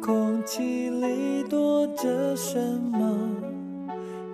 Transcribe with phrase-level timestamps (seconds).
[0.00, 2.58] 空气里躲着什
[2.90, 3.16] 么？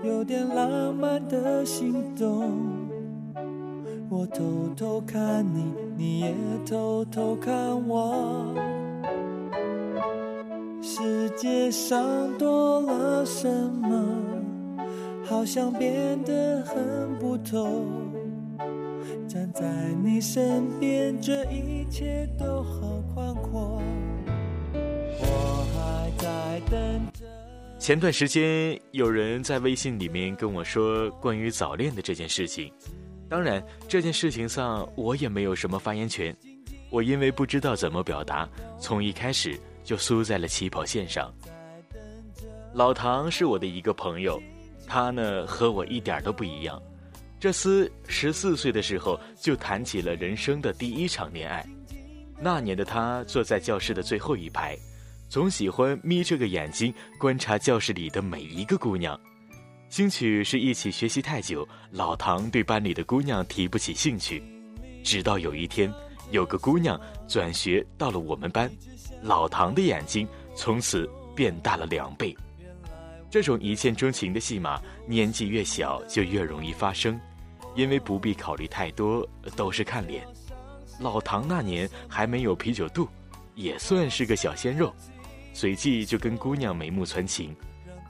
[0.03, 2.57] 有点浪漫的心动。
[4.09, 6.35] 我偷偷看你，你也
[6.67, 7.55] 偷偷看
[7.87, 8.55] 我。
[11.39, 14.05] 世界上多了什么？
[15.25, 18.13] 好像变得很不同。
[19.29, 19.63] 站在
[20.03, 23.81] 你身边，这一切都好宽阔。
[25.21, 27.25] 我还在等着。
[27.79, 32.73] 前段时间有人在微信里面跟我说关于早恋的这件事情，
[33.29, 36.37] 当然这件事情上我也没有什么发言权，
[36.91, 38.49] 我因为不知道怎么表达，
[38.81, 39.57] 从一开始。
[39.89, 41.33] 就输在了起跑线上。
[42.75, 44.39] 老唐是我的一个朋友，
[44.87, 46.79] 他呢和我一点都不一样。
[47.41, 51.67] 这厮十四岁的时候就谈起了人生的第一场恋爱。
[52.39, 54.77] 那年的他坐在教室的最后一排，
[55.27, 59.19] 总喜欢眯着个眼睛观察教室里的每一个姑娘。
[59.89, 64.43] 兴许是一起学习太久，老唐对班里的姑娘提不起兴趣。
[65.03, 65.91] 直到有一天，
[66.31, 68.71] 有个姑娘转学到了我们班。
[69.23, 72.37] 老唐的眼睛从此变大了两倍。
[73.31, 77.21] 这种一见钟情的戏码，年纪越小就越容易发生，
[77.75, 80.27] 因为不必考虑太多，都是看脸。
[80.99, 83.07] 老唐那年还没有啤酒肚，
[83.55, 84.93] 也算是个小鲜肉，
[85.53, 87.55] 随即就跟姑娘眉目传情。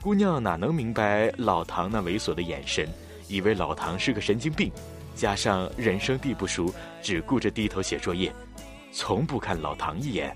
[0.01, 2.87] 姑娘哪能明白老唐那猥琐的眼神，
[3.27, 4.71] 以为老唐是个神经病，
[5.13, 8.33] 加上人生地不熟，只顾着低头写作业，
[8.93, 10.33] 从不看老唐一眼。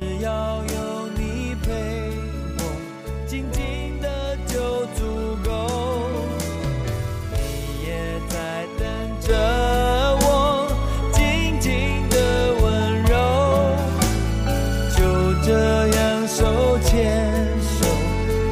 [0.00, 1.72] 只要有你陪
[2.58, 6.08] 我静静的就足够
[7.32, 9.34] 你也在等着
[10.22, 10.68] 我
[11.12, 13.76] 静静的温柔
[14.96, 15.00] 就
[15.44, 17.26] 这样手牵
[17.60, 17.86] 手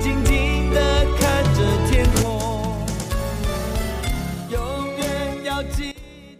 [0.02, 1.58] 静静的看着
[1.88, 2.84] 天空
[4.50, 5.92] 永远要记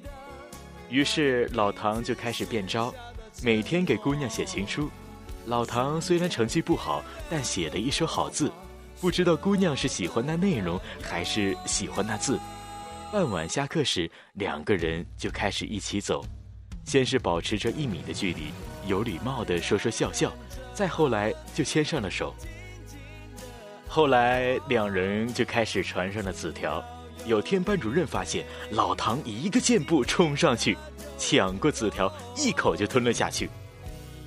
[0.03, 0.11] 得
[0.91, 2.93] 于是老唐就开始变招
[3.43, 4.91] 每天给姑娘写情书，
[5.45, 8.51] 老唐虽然成绩不好，但写的一手好字。
[8.99, 12.41] 不知道姑娘是喜欢那内容，还是喜欢那字。
[13.13, 16.25] 傍晚下课时，两个人就开始一起走，
[16.85, 18.45] 先是保持着一米的距离，
[18.87, 20.33] 有礼貌的说说笑笑，
[20.73, 22.35] 再后来就牵上了手。
[23.87, 26.83] 后来两人就开始传上了纸条。
[27.27, 30.77] 有天班主任发现老唐一个箭步冲上去。
[31.19, 33.49] 抢过纸条，一口就吞了下去，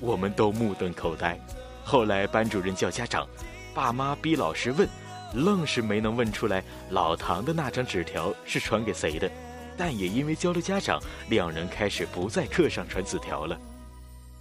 [0.00, 1.38] 我们都目瞪口呆。
[1.84, 3.26] 后来班主任叫家长，
[3.72, 4.88] 爸妈逼老师问，
[5.34, 9.30] 愣是没能问出来老唐的那张纸条是传给谁的。
[9.76, 13.58] 但也因为交了家长，两人开始不在课上传纸条了，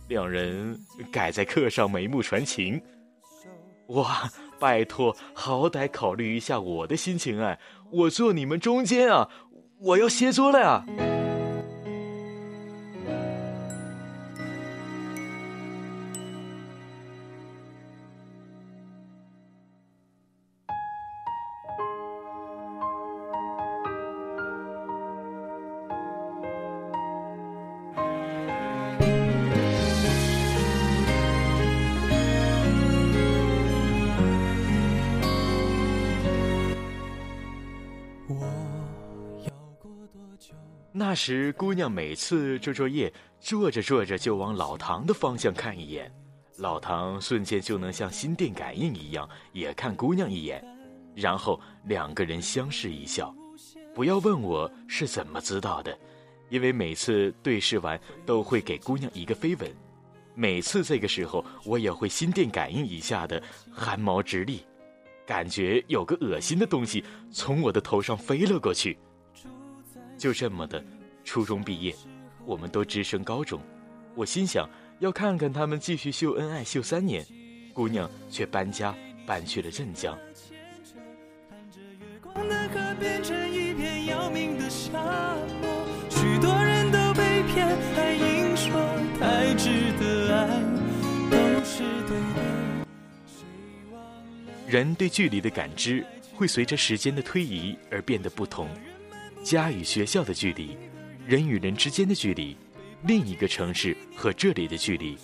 [0.08, 0.78] 两人
[1.12, 2.81] 改在课上眉目传情。
[3.90, 7.58] 哇，拜托，好歹考虑一下我的心情啊！
[7.92, 9.30] 我坐你们中间啊，
[9.80, 10.86] 我要歇桌了呀。
[40.99, 43.09] 那时，姑娘每次做作业，
[43.40, 46.11] 做着做着就往老唐的方向看一眼，
[46.57, 50.61] 老唐瞬间就能像心电感应一样，也看姑娘一眼，
[51.16, 53.34] 然后两个人相视一笑。
[53.96, 55.97] 不要问我是怎么知道的，
[56.49, 59.73] 因为每次对视完都会给姑娘一个飞吻，
[60.35, 63.41] 每次这个时候我也会心电感应一下的
[63.72, 64.66] 汗毛直立，
[65.25, 68.99] 感觉有个恶心的东西从我的头上飞了过去。
[70.19, 70.83] 就这么的，
[71.23, 71.95] 初中毕业，
[72.45, 73.61] 我们都直升高中。
[74.16, 74.69] 我心想，
[74.99, 77.25] 要看看他们继续秀恩爱秀三年，
[77.73, 78.93] 姑娘却搬家
[79.25, 80.17] 搬去了镇江。
[86.09, 88.71] 许多人都被骗，还硬说
[89.17, 89.69] 太值
[90.01, 90.47] 得爱，
[91.31, 92.41] 都是对的。
[94.67, 96.05] 人对距离的感知
[96.35, 98.67] 会随着时间的推移而变得不同，
[99.44, 100.78] 家与学校的距离，
[101.26, 102.56] 人与人之间的距离。
[103.03, 105.18] 另一个城市和这里的距离，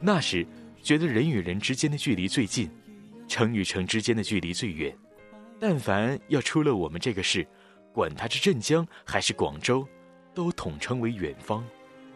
[0.00, 0.44] 那时
[0.82, 2.68] 觉得人与人之间的距离最近，
[3.28, 4.92] 城与城之间的距离最远。
[5.60, 7.46] 但凡要出了我们这个市，
[7.92, 9.86] 管它是镇江还是广州，
[10.34, 11.64] 都统称为远方。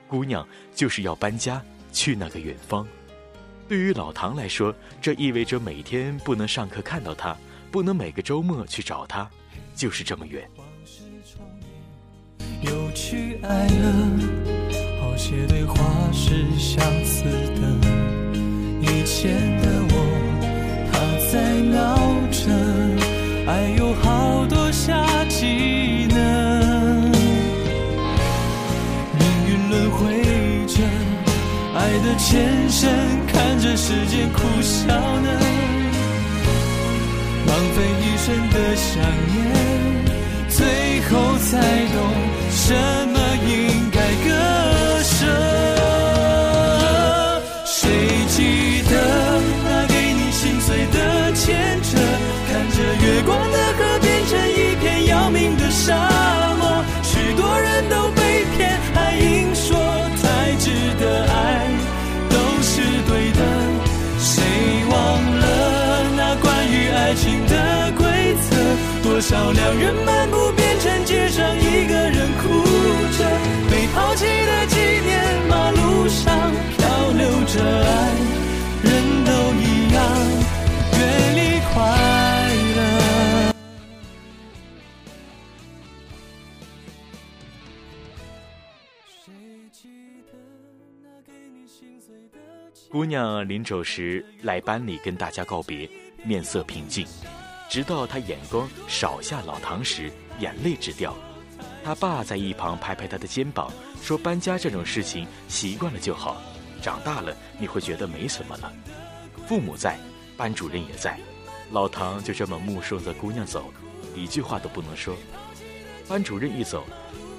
[0.09, 2.87] 姑娘就是要搬家去那个远方。
[3.69, 7.37] 对于老唐来说，这意味着每天不能上课看到他，
[7.71, 9.31] 不能每个周末去找他，
[9.77, 10.51] 就是这么远。
[13.11, 13.87] 去爱了。
[15.01, 15.75] 好些对话
[16.13, 17.25] 是相似
[17.57, 17.61] 的，
[18.83, 19.33] 以前
[19.63, 19.95] 的我
[20.93, 20.95] 他
[21.33, 21.33] 在
[21.73, 21.97] 闹
[22.31, 22.41] 着，
[23.51, 27.11] 爱有好多夏季呢。
[29.19, 29.97] 命运轮回
[30.67, 30.77] 着，
[31.75, 32.93] 爱的前身，
[33.27, 35.29] 看着时间苦笑呢。
[37.47, 39.01] 浪费一生的想
[39.33, 39.41] 念，
[41.11, 41.59] 后才
[41.95, 41.97] 懂
[42.51, 42.75] 什
[43.13, 43.17] 么
[43.47, 44.31] 应该割
[45.03, 45.17] 舍。
[47.65, 47.89] 谁
[48.29, 48.93] 记得
[49.65, 50.97] 那给你心碎的
[51.33, 51.47] 牵
[51.83, 51.89] 扯？
[52.51, 52.77] 看着
[53.07, 55.87] 月光的河变成一片要命的沙
[56.59, 59.77] 漠，许多人都被骗，还硬说
[60.23, 60.71] 太值
[61.01, 61.37] 得爱，
[62.29, 63.41] 都是对的。
[64.19, 64.43] 谁
[64.91, 64.95] 忘
[65.41, 65.45] 了
[66.17, 68.05] 那关于爱情的规
[68.49, 68.57] 则？
[69.03, 70.28] 多少两人漫
[92.91, 95.89] 姑娘临走时来班里跟大家告别，
[96.25, 97.07] 面色平静。
[97.69, 101.15] 直到她眼光扫下老唐时，眼泪直掉。
[101.85, 103.71] 他爸在一旁拍拍他的肩膀，
[104.01, 106.41] 说：“搬家这种事情习惯了就好，
[106.81, 108.73] 长大了你会觉得没什么了。”
[109.47, 109.99] 父母在，
[110.35, 111.19] 班主任也在，
[111.73, 113.71] 老唐就这么目送着姑娘走，
[114.15, 115.15] 一句话都不能说。
[116.09, 116.87] 班主任一走，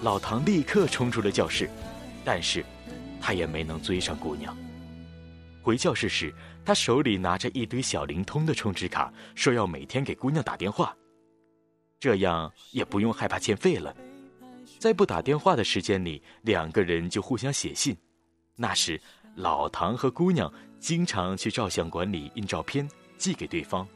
[0.04, 1.68] 老唐立刻冲出了教室，
[2.24, 2.64] 但是，
[3.20, 4.56] 他也没能追上姑娘。
[5.62, 6.34] 回教室时。
[6.66, 10.96] 他手里拿着一堆小灵通的充值卡，说要每天给姑娘打电话，
[12.00, 13.96] 这样也不用害怕欠费了。
[14.78, 17.98] 在不打电话的时间里，两个人就互相写信。
[18.56, 19.02] 那时，
[19.36, 23.88] 老唐和姑娘经常去照相馆里印照片寄给对方。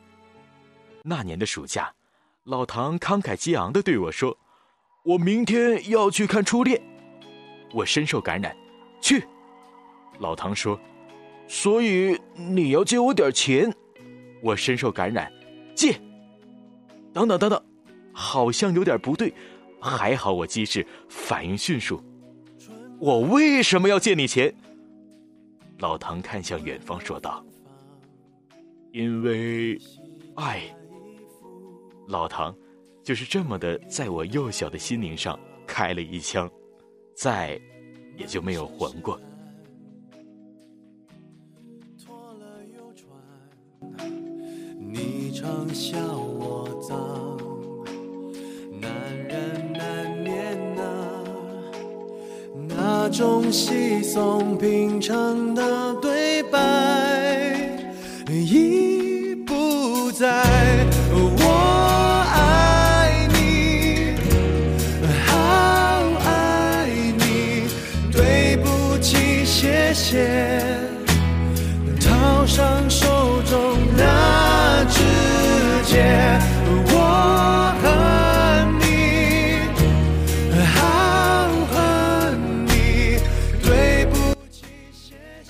[1.04, 1.94] 那年的暑假，
[2.46, 4.36] 老唐慷慨激昂地对我说
[5.06, 6.82] ：“我明天要去看初恋。”
[7.72, 8.58] 我深受感染，
[9.00, 9.24] 去。
[10.18, 10.80] 老唐说。
[11.48, 13.74] 所以你要借我点钱，
[14.42, 15.32] 我深受感染，
[15.76, 15.94] 借。
[17.14, 17.64] 等等等等，
[18.12, 19.34] 好像有点不对，
[19.80, 22.02] 还好我机智，反应迅速。
[23.00, 24.54] 我为什么要借你钱？
[25.80, 27.46] 老唐看向远方说道
[28.92, 29.78] ：“因为
[30.36, 30.62] 爱。”
[32.08, 32.56] 老唐
[33.04, 36.50] 就是这么的，在我幼小的心灵上开了一枪，
[37.14, 37.60] 再
[38.18, 39.20] 也就没有还过。
[44.80, 47.38] 你常笑我脏，
[48.80, 48.90] 男
[49.28, 51.24] 人难免啊，
[52.68, 56.60] 那种稀松平常的对白
[58.30, 58.83] 一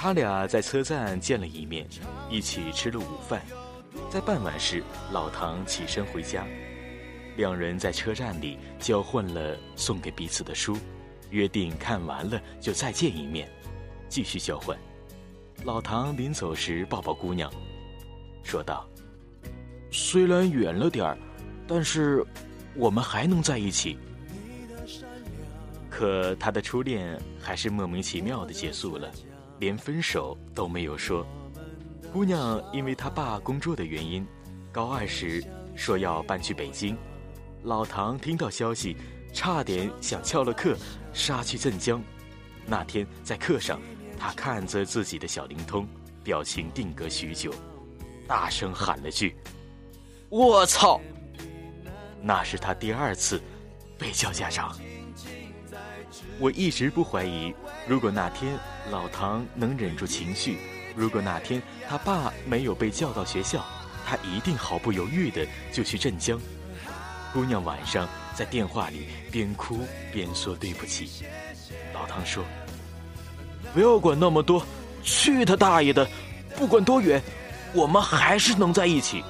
[0.03, 1.87] 他俩在车站见了一面，
[2.29, 3.41] 一起吃了午饭。
[4.09, 4.83] 在傍晚时，
[5.13, 6.45] 老唐起身回家，
[7.37, 10.77] 两人在车站里交换了送给彼此的书，
[11.29, 13.49] 约定看完了就再见一面，
[14.09, 14.77] 继续交换。
[15.63, 17.49] 老唐临走时抱抱姑娘，
[18.43, 18.85] 说道。
[19.89, 21.17] 虽然远了点儿，
[21.65, 22.21] 但是
[22.75, 23.97] 我们还能在一起。
[25.89, 29.09] 可他的初恋还是莫名其妙的结束了，
[29.63, 31.25] 连分手都没有说。
[32.11, 34.27] 姑娘因为她爸工作的原因，
[34.73, 35.41] 高二时
[35.73, 36.97] 说要搬去北京。
[37.63, 38.97] 老唐听到消息，
[39.33, 40.75] 差点想翘了课，
[41.13, 42.03] 杀去镇江。
[42.65, 43.79] 那天在课上，
[44.19, 45.87] 他看着自己的小灵通，
[46.25, 47.53] 表情定格许久，
[48.27, 49.33] 大声喊了句
[50.27, 50.99] ：“我操！”
[52.21, 53.41] 那是他第二次
[53.97, 54.77] 被叫家长。
[56.39, 57.53] 我一直不怀疑，
[57.87, 58.57] 如果那天
[58.91, 60.57] 老唐能忍住情绪，
[60.95, 63.63] 如果那天他爸没有被叫到学校，
[64.05, 66.39] 他一定毫不犹豫的就去镇江。
[67.31, 69.79] 姑娘晚上在电话里边哭
[70.11, 71.25] 边说对不起。
[71.93, 72.43] 老唐说
[73.73, 74.65] ：“不要管那么多，
[75.01, 76.07] 去他大爷的！
[76.55, 77.21] 不管多远，
[77.73, 79.23] 我们还是能在一起。”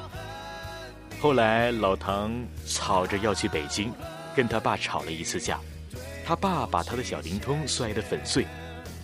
[1.21, 2.33] 后来老唐
[2.65, 3.93] 吵着要去北京，
[4.35, 5.59] 跟他爸吵了一次架。
[6.25, 8.45] 他爸把他的小灵通摔得粉碎，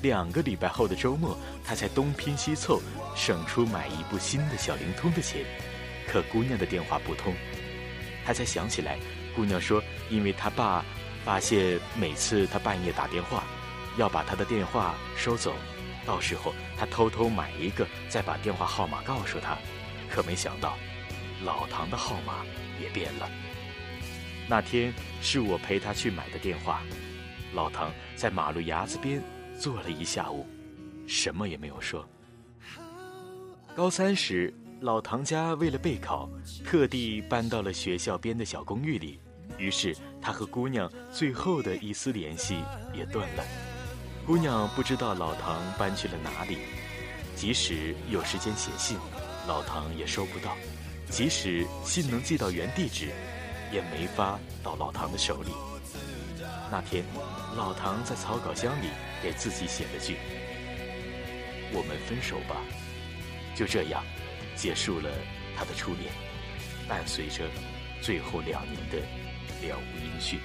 [0.01, 2.81] 两个礼拜后的周末，他才东拼西凑
[3.15, 5.45] 省出买一部新的小灵通的钱。
[6.07, 7.35] 可姑娘的电话不通，
[8.25, 8.97] 他才想起来，
[9.35, 10.83] 姑娘说，因为他爸
[11.25, 13.43] 发现每次他半夜打电话，
[13.97, 15.53] 要把他的电话收走，
[16.05, 19.57] 到时候他偷偷买一个，再把电话号码告诉他。
[20.09, 20.77] 可没想到，
[21.43, 22.45] 老唐的号码
[22.81, 23.29] 也变了。
[24.47, 26.81] 那天是我陪他去买的电话。
[27.53, 29.21] 老唐在马路牙子边
[29.59, 30.45] 坐了一下午，
[31.07, 32.07] 什么也没有说。
[33.75, 36.29] 高三时，老唐家为了备考，
[36.63, 39.19] 特地搬到了学校边的小公寓里，
[39.57, 42.59] 于是他和姑娘最后的一丝联系
[42.93, 43.43] 也断了。
[44.25, 46.57] 姑娘不知道老唐搬去了哪里，
[47.35, 48.97] 即使有时间写信，
[49.47, 50.51] 老唐也收不到；
[51.09, 53.07] 即使信能寄到原地址，
[53.73, 55.51] 也没发到老唐的手里。
[56.71, 57.03] 那天。
[57.57, 58.87] 老唐在草稿箱里
[59.21, 60.17] 给自己写了句
[61.73, 62.55] ：“我们分手吧。”
[63.55, 64.03] 就这样，
[64.55, 65.09] 结束了
[65.57, 66.11] 他的初恋，
[66.87, 67.49] 伴随着
[68.01, 68.99] 最后两年的
[69.67, 70.39] 了无音讯。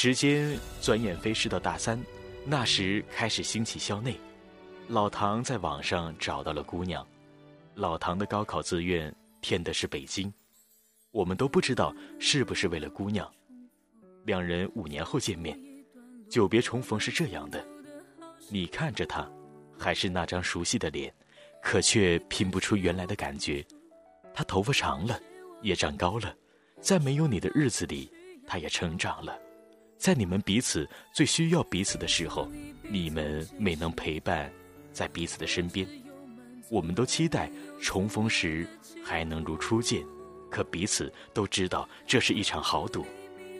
[0.00, 2.00] 时间转眼飞逝到大三，
[2.44, 4.16] 那时开始兴起校内。
[4.86, 7.04] 老唐在网上找到了姑娘，
[7.74, 10.32] 老唐的高考志愿填的是北京，
[11.10, 13.28] 我们都不知道是不是为了姑娘。
[14.24, 15.58] 两人五年后见面，
[16.30, 17.66] 久别重逢是这样的：
[18.50, 19.28] 你看着他，
[19.76, 21.12] 还是那张熟悉的脸，
[21.60, 23.66] 可却拼不出原来的感觉。
[24.32, 25.20] 他头发长了，
[25.60, 26.32] 也长高了，
[26.80, 28.08] 在没有你的日子里，
[28.46, 29.36] 他也成长了。
[29.98, 32.48] 在你们彼此最需要彼此的时候，
[32.88, 34.50] 你们没能陪伴
[34.92, 35.86] 在彼此的身边。
[36.70, 37.50] 我们都期待
[37.80, 38.66] 重逢时
[39.04, 40.04] 还能如初见，
[40.50, 43.04] 可彼此都知道这是一场豪赌。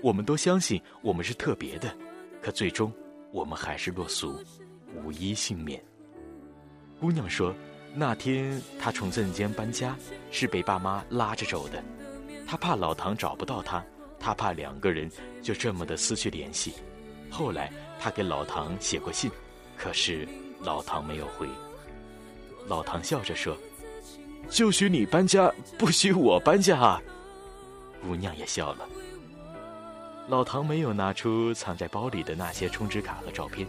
[0.00, 1.92] 我们都相信我们是特别的，
[2.40, 2.92] 可最终
[3.32, 4.40] 我们还是落俗，
[4.94, 5.82] 无一幸免。
[7.00, 7.52] 姑娘说，
[7.94, 9.96] 那天她从镇江搬家
[10.30, 11.82] 是被爸妈拉着走的，
[12.46, 13.84] 她怕老唐找不到她。
[14.20, 15.10] 他怕两个人
[15.42, 16.74] 就这么的失去联系，
[17.30, 19.30] 后来他给老唐写过信，
[19.76, 20.26] 可是
[20.60, 21.46] 老唐没有回。
[22.66, 23.56] 老唐笑着说
[24.50, 27.02] ：“就许你搬家，不许我搬家。”啊。”
[28.02, 28.88] 姑娘也笑了。
[30.28, 33.66] 老唐没有拿出藏在包里的那些充值卡和照片。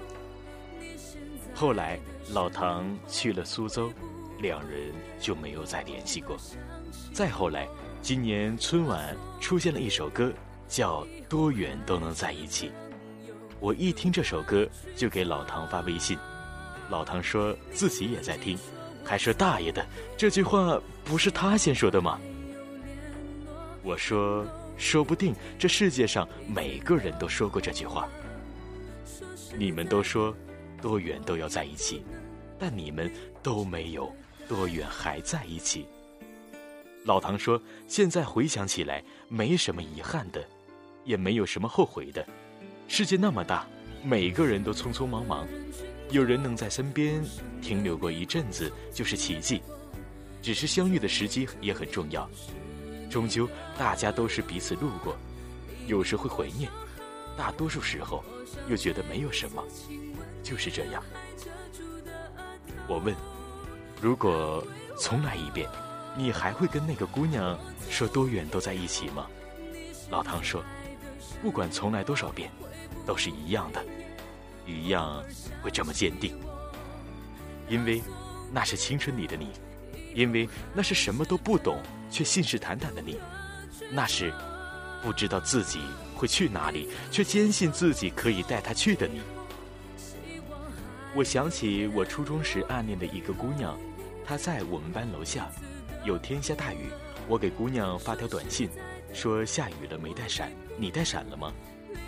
[1.53, 2.00] 后来
[2.32, 3.91] 老唐去了苏州，
[4.39, 6.36] 两人就没有再联系过。
[7.13, 7.68] 再后来。
[8.01, 10.34] 今年春晚出现了一首歌，
[10.68, 12.68] 叫《多远都能在一起》。
[13.60, 16.18] 我一听这首歌，就给老唐发微信。
[16.89, 18.58] 老唐说自己也在听，
[19.03, 19.86] 还说大爷的，
[20.18, 22.20] 这句话不是他先说的吗？
[23.84, 24.46] 我说，
[24.77, 28.08] 说不定这世界上每个人都说过这句话。
[29.58, 30.36] 你们都说
[30.82, 32.03] 多远都要在一起，
[32.58, 33.12] 但你们
[33.44, 34.12] 都没有
[34.48, 35.86] 多远还在一起。
[37.06, 40.46] 老唐说：“现在回想起来，没什么遗憾的，
[41.06, 42.25] 也没有什么后悔的。
[42.88, 43.68] 世界那么大，
[44.03, 45.48] 每个人都匆匆忙忙，
[46.12, 47.24] 有人能在身边
[47.62, 49.62] 停留过一阵子就是奇迹。
[50.41, 52.29] 只是相遇的时机也很重要。
[53.10, 55.18] 终究，大家都是彼此路过，
[55.88, 56.70] 有时会怀念，
[57.38, 58.24] 大多数时候
[58.68, 59.63] 又觉得没有什么，
[60.44, 61.03] 就是这样。”
[62.88, 63.15] 我问
[64.01, 64.63] ：“如果
[65.00, 65.70] 重来一遍，
[66.20, 67.58] 你还会跟那个姑娘
[67.90, 69.26] 说多远都在一起吗？
[70.10, 70.62] 老唐说，
[71.42, 72.52] 不管重来多少遍，
[73.06, 73.82] 都是一样的，
[74.68, 75.24] 一样
[75.62, 76.38] 会这么坚定。
[77.70, 78.04] 因为
[78.52, 79.48] 那是青春里的你，
[80.14, 83.18] 因为那是什么都不懂却信誓旦旦的你，
[83.90, 84.34] 那是
[85.02, 85.80] 不知道自己
[86.18, 89.22] 会去哪里却坚信自己可以带他去的你。
[91.16, 93.80] 我想起我初中时暗恋的一个姑娘，
[94.26, 95.50] 她在我们班楼下。
[96.06, 96.89] 有天下大雨，
[97.27, 98.70] 我给姑娘发条短信，
[99.13, 101.51] 说下雨了没带伞，你带伞了吗？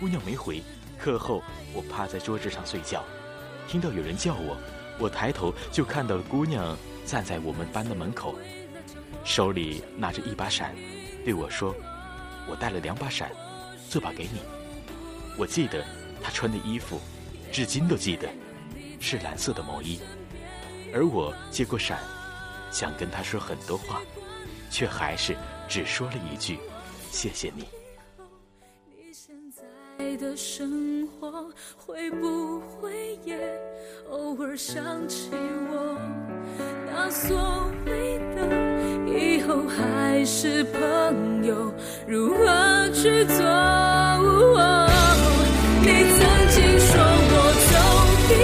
[0.00, 0.62] 姑娘没回。
[0.98, 1.42] 课后
[1.74, 3.04] 我趴在桌子上睡觉，
[3.68, 4.56] 听到有人叫我，
[4.98, 8.34] 我抬头就看到了姑娘站在我们班的门口，
[9.24, 10.74] 手里拿着一把伞，
[11.24, 11.74] 对我说
[12.48, 13.30] ：“我带了两把伞，
[13.90, 14.40] 这把给你。”
[15.36, 15.84] 我记得
[16.22, 17.00] 她穿的衣服，
[17.50, 18.28] 至今都记得。
[19.00, 19.98] 是蓝色的毛衣，
[20.94, 21.98] 而我接过伞，
[22.72, 24.00] 想跟他说很多话，
[24.70, 25.36] 却还是
[25.68, 26.58] 只说了一句
[27.12, 27.68] ：“谢谢你。”
[28.88, 33.38] 你现在的生活会不会也
[34.10, 35.28] 偶尔想起
[35.70, 35.96] 我？
[36.86, 38.36] 那所谓的
[39.06, 41.72] 以后还是朋友，
[42.06, 43.42] 如何去做？
[45.84, 46.90] 你曾经说
[47.28, 47.34] 我
[47.68, 47.72] 走
[48.32, 48.34] 以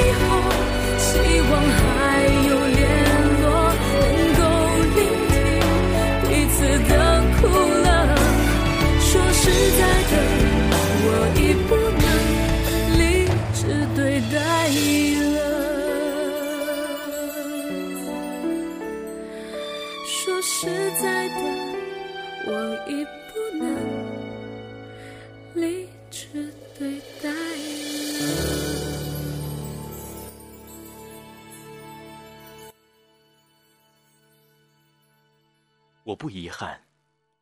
[36.09, 36.81] 我不遗憾，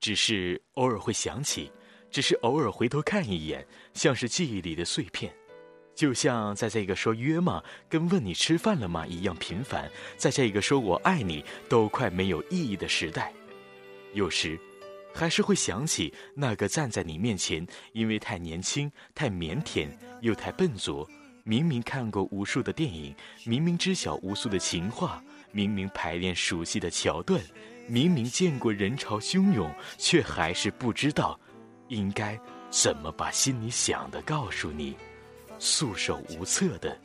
[0.01, 1.71] 只是偶尔会想起，
[2.11, 5.33] 只是偶尔回头看一眼，像是记忆里的碎片，
[5.95, 13.33] 就像在这个说约吗跟问你吃饭了吗一样频繁，在这个说我爱你都快没有意义的时代，
[14.15, 14.59] 有时，
[15.15, 19.89] 还是会想起那个站在你面前，因为太年轻、太腼腆
[20.23, 21.09] 又太笨拙，
[21.45, 27.41] 明明看过无数的电影，明明知晓无数的情话，明明排练熟悉的桥段。
[27.89, 31.39] 明明见过人潮汹涌，却还是不知道
[31.89, 32.39] 应该
[32.71, 34.97] 怎么把心里想的告诉你，
[35.59, 36.99] 束手无策的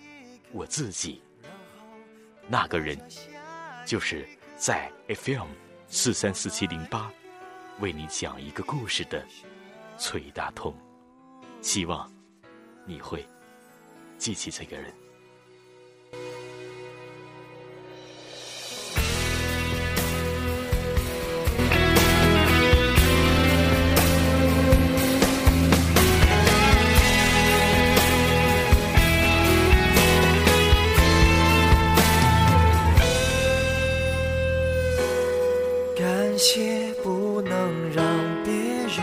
[0.51, 1.21] 我自己。
[2.47, 2.97] 那个人，
[3.85, 5.47] 就是在 FM
[5.87, 7.11] 四三四七零八
[7.79, 9.25] 为你讲一个故事的
[9.97, 10.75] 崔大通。
[11.61, 12.11] 希望
[12.85, 13.23] 你会
[14.17, 15.00] 记起这个人。
[36.43, 37.53] 切不能
[37.93, 38.03] 让
[38.43, 38.51] 别
[38.87, 38.97] 人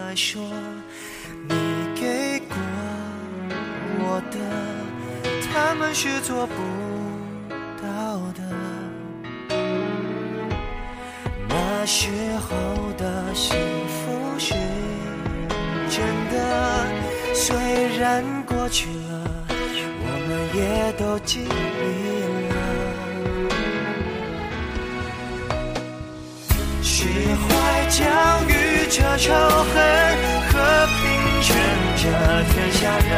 [0.00, 0.42] 来说
[1.48, 1.54] 你
[1.94, 2.56] 给过
[4.00, 4.38] 我的
[5.52, 6.54] 他们是做不
[7.80, 8.42] 到的。
[11.48, 14.52] 那时候的幸福是
[15.88, 16.86] 真的
[17.32, 17.56] 虽
[18.00, 19.46] 然过去了
[20.02, 22.23] 我们也都经历
[27.94, 28.04] 怀教
[28.48, 29.74] 育着仇恨，
[30.48, 30.52] 和
[30.86, 31.02] 平
[31.42, 31.56] 劝
[31.96, 32.02] 着
[32.52, 33.12] 天下人。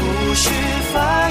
[0.00, 0.50] 不是
[0.92, 1.30] 发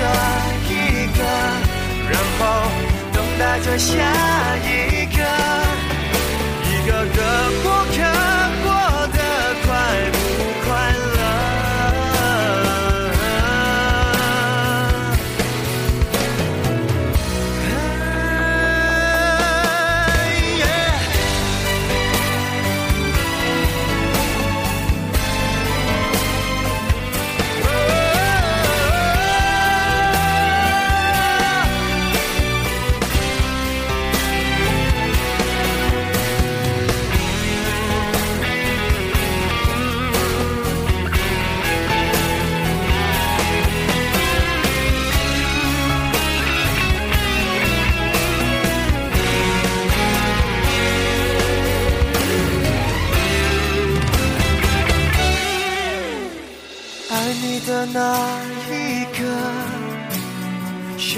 [0.00, 0.04] 这
[0.72, 0.72] 一
[1.18, 1.20] 个，
[2.08, 2.40] 然后
[3.12, 3.92] 等待着下
[4.64, 4.87] 一个，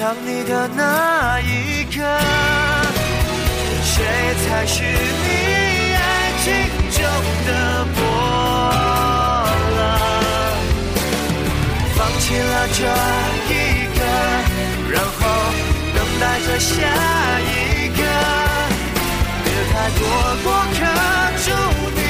[0.01, 2.01] 想你的那一刻，
[3.85, 4.03] 谁
[4.49, 4.89] 才是你
[5.93, 6.01] 爱
[6.43, 6.49] 情
[6.91, 6.99] 中
[7.47, 7.51] 的
[7.95, 8.01] 波
[9.77, 9.79] 浪？
[11.95, 12.81] 放弃了这
[13.53, 13.55] 一
[13.95, 14.01] 个，
[14.91, 15.21] 然后
[15.95, 16.73] 等待着下
[17.43, 17.53] 一
[17.91, 18.01] 个，
[19.45, 20.03] 别太多
[20.43, 20.81] 过客，
[21.45, 21.47] 祝
[21.95, 22.01] 你